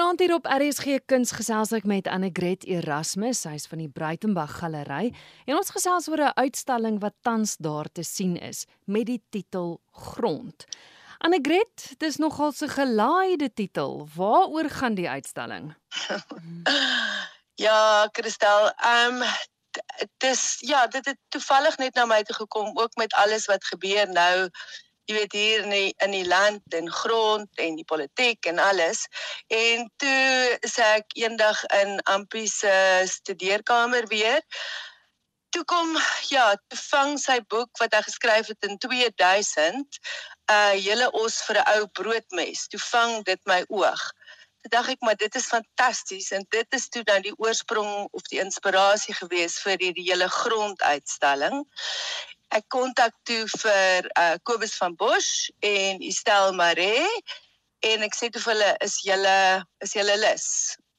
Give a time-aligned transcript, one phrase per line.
[0.00, 4.54] Vanaand hier op RSG Kuns gesels ek met Annegret Erasmus, sy is van die Breitenberg
[4.62, 5.10] Galery,
[5.44, 9.76] en ons gesels oor 'n uitstalling wat tans daar te sien is met die titel
[9.92, 10.64] Grond.
[11.18, 14.08] Annegret, dis nogal 'n gelaaide titel.
[14.16, 15.76] Waaroor gaan die uitstalling?
[17.66, 19.28] ja, Christel, ehm um,
[20.16, 24.08] dis ja, dit het toevallig net na my toe gekom ook met alles wat gebeur
[24.08, 24.48] nou
[25.08, 29.06] jy weet hier in die, in die land en grond en die politiek en alles.
[29.48, 34.40] En toe sê ek eendag in Ampie se studeerkamer weer
[35.50, 35.96] toe kom
[36.30, 39.98] ja, toe vang sy boek wat hy geskryf het in 2000,
[40.50, 42.66] 'n uh, hele os vir 'n ou broodmes.
[42.70, 44.02] Toe vang dit my oog.
[44.62, 48.22] Toe dink ek maar dit is fantasties en dit is toe dan die oorsprong of
[48.30, 51.64] die inspirasie gewees vir hierdie hele gronduitstalling
[52.56, 57.06] ek kontak toe vir uh, Kobus van Bosch en Estel Maree
[57.86, 59.38] en ek sê toe vir hulle is julle
[59.84, 60.46] is julle lus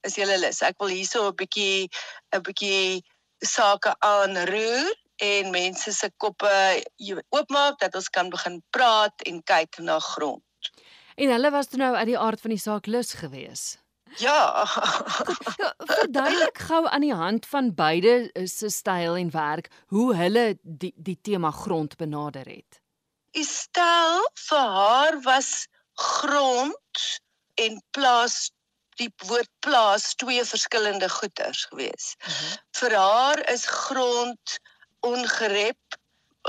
[0.08, 1.90] is julle lus ek wil hierso 'n bietjie
[2.36, 3.02] 'n bietjie
[3.44, 6.54] sake aanroer en mense se koppe
[7.30, 10.44] oopmaak dat ons kan begin praat en kyk na grond.
[11.16, 13.81] En hulle was toe nou uit die aard van die saak lus geweest.
[14.18, 14.66] Ja.
[15.78, 20.94] Verduidelik gou aan die hand van beide eh, se styl en werk hoe hulle die
[20.96, 22.82] die tema grond benader het.
[23.32, 27.06] Die styl vir haar was grond
[27.56, 28.52] en plaas
[29.00, 32.16] die woord plaas twee verskillende goeters gewees.
[32.20, 32.32] Mhm.
[32.32, 32.58] -huh.
[32.72, 34.60] Vir haar is grond
[35.00, 36.01] ongerep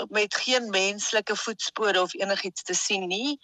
[0.08, 3.38] met geen menslike voetspore of enigiets te sien nie.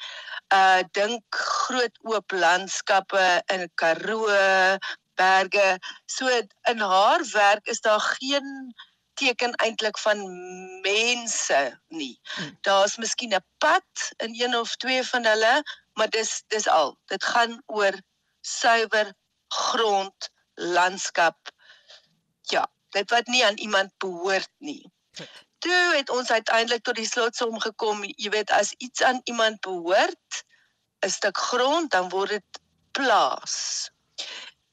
[0.54, 4.28] Uh dink groot oop landskappe in Karoo,
[5.14, 5.78] berge.
[6.06, 6.28] So
[6.62, 8.74] in haar werk is daar geen
[9.14, 10.18] teken eintlik van
[10.80, 12.20] mense nie.
[12.22, 12.58] Hmm.
[12.60, 16.98] Daar's miskien 'n pad in een of twee van hulle, maar dis dis al.
[17.06, 17.94] Dit gaan oor
[18.40, 19.12] suiwer
[19.48, 21.36] grond, landskap.
[22.42, 24.92] Ja, dit wat nie aan iemand behoort nie
[25.68, 30.44] toe het ons uiteindelik tot die slotsom gekom, jy weet as iets aan iemand behoort,
[31.04, 32.60] 'n stuk grond, dan word dit
[32.96, 33.56] plaas.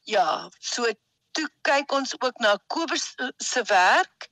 [0.08, 0.88] Ja, so
[1.31, 4.30] toe kyk ons ook na Kobus se werk.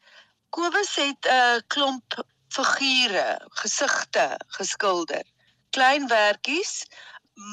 [0.49, 5.25] Kobus het 'n uh, klomp figure, gesigte geskilder.
[5.69, 6.85] Klein werkies,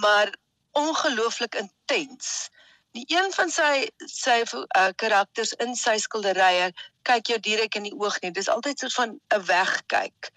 [0.01, 0.35] maar
[0.71, 2.51] ongelooflik intens.
[2.97, 6.71] Die een van sy sy uh, karakters in sy skilderye
[7.07, 8.33] kyk jou direk in die oog nie.
[8.35, 10.33] Dis altyd so van 'n wegkyk.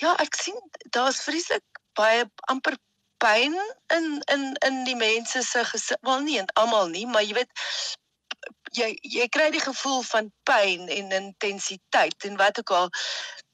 [0.00, 0.58] Ja, ek sien
[0.96, 1.62] daar's vreeslik
[1.94, 2.76] baie amper
[3.22, 3.54] pyn
[3.94, 6.00] in in in die mense se gesig.
[6.00, 7.52] Wel nie en almal nie, maar jy weet
[8.78, 12.90] jy jy kry die gevoel van pyn en intensiteit en wat ook al.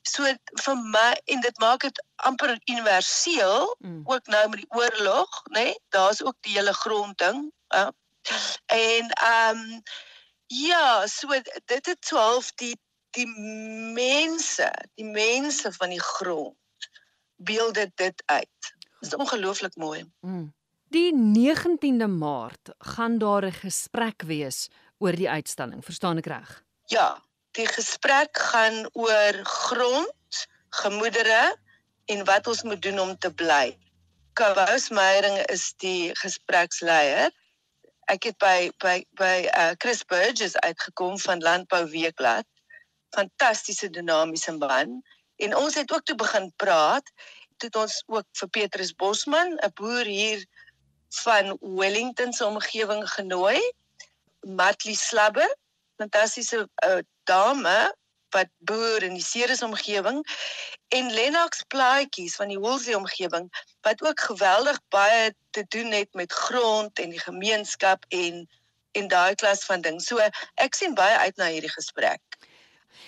[0.09, 0.25] So
[0.65, 4.03] vir my en dit maak dit amper universeel mm.
[4.05, 5.65] ook nou met die oorlog, nê?
[5.65, 5.79] Nee?
[5.89, 7.51] Daar's ook die hele grondding.
[7.75, 7.91] Uh,
[8.67, 9.83] en ehm um,
[10.51, 11.29] Ja, so
[11.65, 12.75] dit het so half die
[13.15, 13.27] die
[13.95, 14.67] mense,
[14.99, 16.57] die mense van die grond
[17.37, 18.73] beeld dit dit uit.
[19.01, 20.03] Dit is ongelooflik mooi.
[20.21, 20.51] Mm.
[20.91, 26.65] Die 19de Maart gaan daar 'n gesprek wees oor die uitstalling, verstaan ek reg?
[26.85, 31.57] Ja, die gesprek gaan oor grond, gemoedere
[32.05, 33.79] en wat ons moet doen om te bly.
[34.33, 37.31] Kous Meyering is die gespreksleier
[38.11, 42.47] ek het by by by uh, Chris Burgess uitgekom van Landbou Weekblad.
[43.15, 45.01] Fantastiese dinamiese man
[45.41, 47.07] en ons het ook toe begin praat
[47.61, 50.47] het ons ook vir Petrus Bosman, 'n boer hier
[51.25, 53.61] van Wellington se omgewing genooi.
[54.41, 55.57] Matli Slabber,
[55.97, 57.95] fantastiese uh, dame
[58.35, 60.23] wat boer in die Ceres omgewing
[60.97, 63.51] en Lennox plaatjies van die Woolsey omgewing
[63.87, 68.49] wat ook geweldig baie te doen het met grond en die gemeenskap en
[68.93, 70.01] en daai klas van ding.
[70.03, 70.19] So
[70.59, 72.23] ek sien baie uit na hierdie gesprek.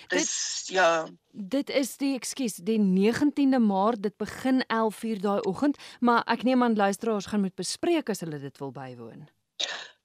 [0.07, 0.29] Dis
[0.67, 1.05] dit, ja.
[1.31, 6.63] Dit is die ekskuus, die 19de Maart, dit begin 11:00 daai oggend, maar ek neem
[6.63, 9.27] aan luisteraars gaan moet bespreek as hulle dit wil bywoon.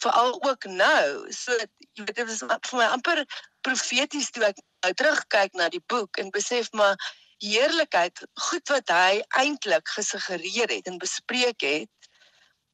[0.03, 1.33] veral ook nou.
[1.33, 1.57] So
[1.97, 3.25] jy weet dit is vir my amper
[3.67, 6.97] profeties toe ek nou terugkyk na die boek en besef maar
[7.41, 8.21] heerlikheid,
[8.51, 12.11] goed wat hy eintlik gesuggereer het en bespreek het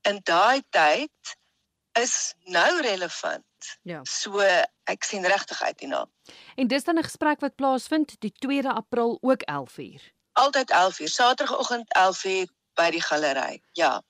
[0.06, 1.36] in daai tyd
[1.98, 3.44] is nou relevant.
[3.82, 4.02] Ja.
[4.04, 4.42] So
[4.86, 6.04] ek sien regtig uit hierna.
[6.56, 10.12] En dis dan 'n gesprek wat plaasvind die 2de April ook 11:00.
[10.32, 13.62] Altyd 11:00, Saterdagoggend 11:00 by die galery.
[13.72, 14.02] Ja.